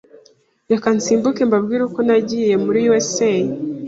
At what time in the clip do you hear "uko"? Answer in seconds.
1.85-1.99